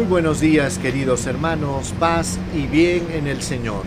[0.00, 3.82] buenos días queridos hermanos, paz y bien en el Señor.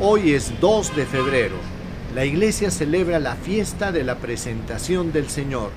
[0.00, 1.56] Hoy es 2 de febrero.
[2.14, 5.70] La iglesia celebra la fiesta de la presentación del Señor,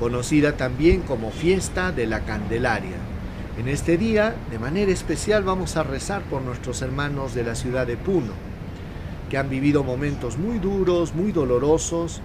[0.00, 2.96] conocida también como fiesta de la Candelaria.
[3.56, 7.86] En este día, de manera especial, vamos a rezar por nuestros hermanos de la ciudad
[7.86, 8.32] de Puno,
[9.30, 12.20] que han vivido momentos muy duros, muy dolorosos,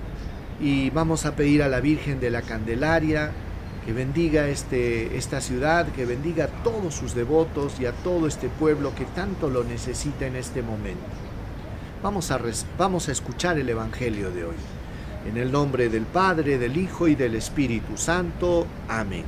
[0.59, 3.31] y vamos a pedir a la Virgen de la Candelaria
[3.85, 8.49] que bendiga este, esta ciudad, que bendiga a todos sus devotos y a todo este
[8.49, 11.05] pueblo que tanto lo necesita en este momento.
[12.01, 12.39] Vamos a,
[12.79, 14.55] vamos a escuchar el Evangelio de hoy.
[15.29, 18.65] En el nombre del Padre, del Hijo y del Espíritu Santo.
[18.87, 19.23] Amén.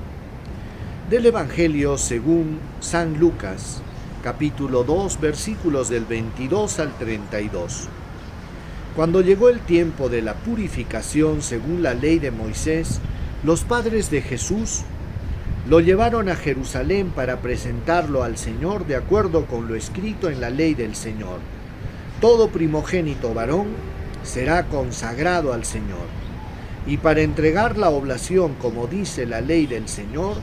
[1.10, 3.82] Del Evangelio según San Lucas,
[4.24, 7.90] capítulo 2, versículos del 22 al 32.
[8.96, 13.00] Cuando llegó el tiempo de la purificación según la ley de Moisés,
[13.44, 14.82] los padres de Jesús
[15.70, 20.50] lo llevaron a Jerusalén para presentarlo al Señor de acuerdo con lo escrito en la
[20.50, 21.40] ley del Señor.
[22.20, 23.68] Todo primogénito varón
[24.24, 26.08] será consagrado al Señor.
[26.88, 30.38] Y para entregar la oblación como dice la ley del Señor,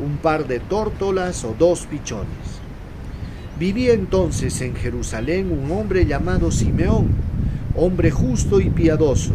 [0.00, 2.26] un par de tórtolas o dos pichones.
[3.60, 7.10] Vivía entonces en Jerusalén un hombre llamado Simeón,
[7.76, 9.34] hombre justo y piadoso,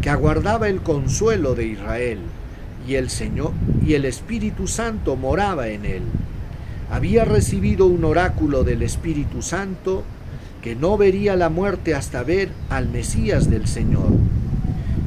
[0.00, 2.18] que aguardaba el consuelo de Israel
[2.88, 3.52] y el Señor
[3.86, 6.02] y el Espíritu Santo moraba en él.
[6.90, 10.04] Había recibido un oráculo del Espíritu Santo
[10.62, 14.08] que no vería la muerte hasta ver al Mesías del Señor.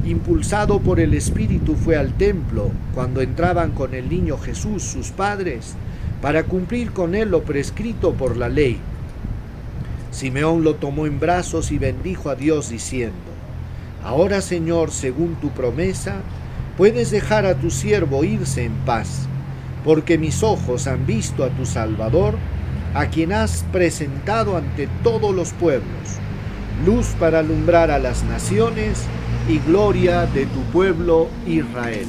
[0.04, 5.74] Impulsado por el Espíritu fue al templo cuando entraban con el niño Jesús sus padres
[6.20, 8.78] para cumplir con él lo prescrito por la ley.
[10.12, 13.16] Simeón lo tomó en brazos y bendijo a Dios diciendo,
[14.04, 16.22] Ahora Señor, según tu promesa,
[16.76, 19.28] puedes dejar a tu siervo irse en paz,
[19.84, 22.36] porque mis ojos han visto a tu Salvador,
[22.94, 26.18] a quien has presentado ante todos los pueblos,
[26.84, 29.04] luz para alumbrar a las naciones
[29.48, 32.06] y gloria de tu pueblo Israel.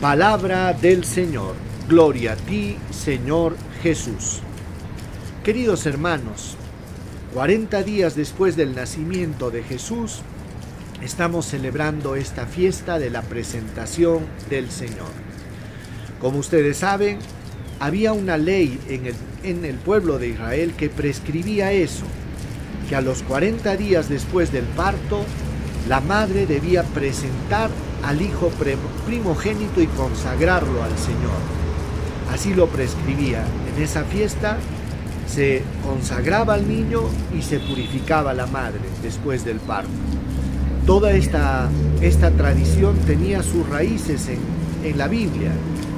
[0.00, 1.54] Palabra del Señor,
[1.88, 4.40] gloria a ti, Señor Jesús.
[5.44, 6.56] Queridos hermanos,
[7.34, 10.22] 40 días después del nacimiento de Jesús,
[11.02, 15.10] estamos celebrando esta fiesta de la presentación del Señor.
[16.20, 17.18] Como ustedes saben,
[17.78, 18.78] había una ley
[19.42, 22.04] en el, pueblo de Israel que prescribía eso,
[22.88, 25.24] que a los 40 días después del parto,
[25.88, 27.70] la madre debía presentar
[28.04, 28.50] al hijo
[29.06, 31.40] primogénito y consagrarlo al Señor.
[32.30, 33.44] Así lo prescribía.
[33.74, 34.58] En esa fiesta
[35.26, 37.02] se consagraba al niño
[37.36, 39.88] y se purificaba la madre después del parto.
[40.90, 41.70] Toda esta,
[42.00, 44.40] esta tradición tenía sus raíces en,
[44.82, 45.52] en la Biblia,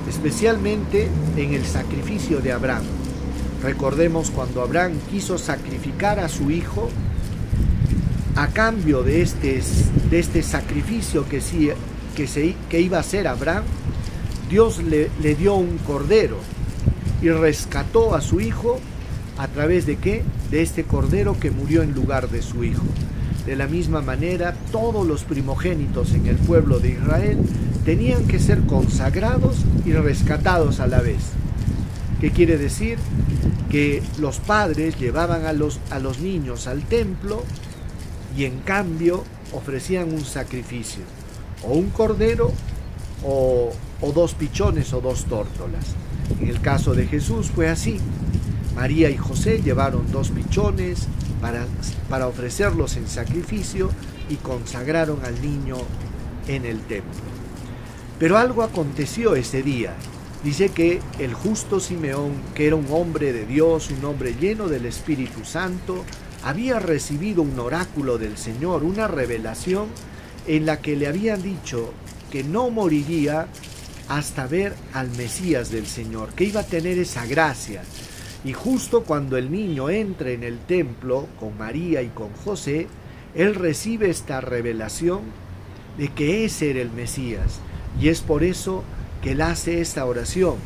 [0.07, 2.83] especialmente en el sacrificio de Abraham.
[3.63, 6.91] Recordemos cuando Abraham quiso sacrificar a su hijo,
[8.37, 9.63] a cambio de este,
[10.11, 11.41] de este sacrificio que,
[12.15, 13.65] que, se, que iba a hacer Abraham,
[14.51, 16.37] Dios le, le dio un cordero
[17.23, 18.79] y rescató a su hijo
[19.39, 20.23] a través de qué?
[20.51, 22.83] De este cordero que murió en lugar de su hijo.
[23.47, 27.39] De la misma manera, todos los primogénitos en el pueblo de Israel
[27.85, 31.23] tenían que ser consagrados y rescatados a la vez.
[32.21, 32.99] ¿Qué quiere decir?
[33.69, 37.43] Que los padres llevaban a los, a los niños al templo
[38.37, 41.03] y en cambio ofrecían un sacrificio,
[41.65, 42.53] o un cordero
[43.25, 45.85] o, o dos pichones o dos tórtolas.
[46.41, 47.99] En el caso de Jesús fue así.
[48.75, 51.07] María y José llevaron dos pichones
[51.41, 51.67] para,
[52.09, 53.91] para ofrecerlos en sacrificio
[54.29, 55.77] y consagraron al niño
[56.49, 57.21] en el templo.
[58.19, 59.95] Pero algo aconteció ese día.
[60.45, 64.87] Dice que el justo Simeón, que era un hombre de Dios, un hombre lleno del
[64.87, 66.05] Espíritu Santo,
[66.43, 69.87] había recibido un oráculo del Señor, una revelación
[70.47, 71.93] en la que le habían dicho
[72.31, 73.47] que no moriría
[74.09, 77.83] hasta ver al Mesías del Señor, que iba a tener esa gracia,
[78.45, 82.89] y justo cuando el niño entra en el templo con María y con José,
[83.35, 85.21] él recibe esta revelación
[85.97, 87.61] de que ese era el Mesías.
[88.01, 88.83] Y es por eso
[89.23, 90.57] que él hace esta oración.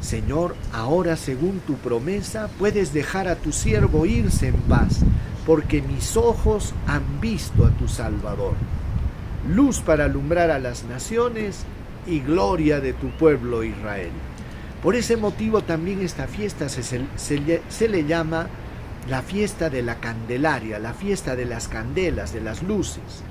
[0.00, 5.00] Señor, ahora según tu promesa puedes dejar a tu siervo irse en paz,
[5.46, 8.54] porque mis ojos han visto a tu Salvador.
[9.48, 11.64] Luz para alumbrar a las naciones
[12.06, 14.10] y gloria de tu pueblo Israel.
[14.82, 18.46] Por ese motivo también esta fiesta se, le llama
[19.08, 23.24] la fiesta de la Candelaria, la fiesta de las candelas, de las luces,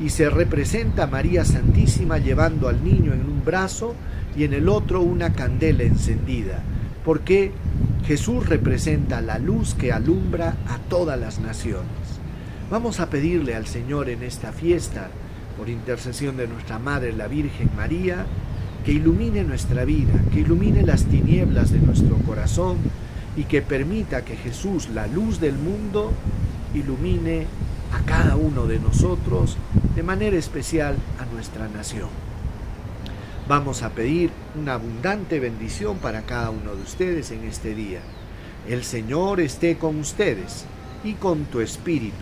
[0.00, 3.94] y se representa a María Santísima llevando al niño en un brazo
[4.34, 6.62] y en el otro una candela encendida,
[7.04, 7.52] porque
[8.06, 11.84] Jesús representa la luz que alumbra a todas las naciones.
[12.70, 15.08] Vamos a pedirle al Señor en esta fiesta,
[15.58, 18.24] por intercesión de nuestra Madre la Virgen María,
[18.84, 22.76] que ilumine nuestra vida, que ilumine las tinieblas de nuestro corazón
[23.36, 26.12] y que permita que Jesús, la luz del mundo,
[26.74, 27.46] ilumine
[27.92, 29.56] a cada uno de nosotros,
[29.94, 32.08] de manera especial a nuestra nación.
[33.48, 38.00] Vamos a pedir una abundante bendición para cada uno de ustedes en este día.
[38.68, 40.64] El Señor esté con ustedes
[41.04, 42.16] y con tu espíritu.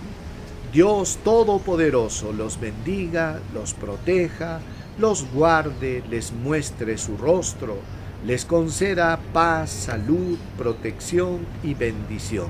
[0.72, 4.60] Dios Todopoderoso los bendiga, los proteja,
[4.98, 7.78] los guarde, les muestre su rostro,
[8.24, 12.48] les conceda paz, salud, protección y bendición.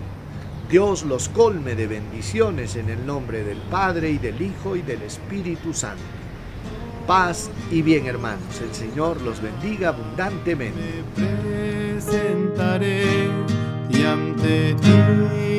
[0.70, 5.02] Dios los colme de bendiciones en el nombre del Padre y del Hijo y del
[5.02, 6.02] Espíritu Santo.
[7.06, 11.04] Paz y bien hermanos, el Señor los bendiga abundantemente.
[11.96, 13.28] presentaré
[13.90, 15.51] y ante ti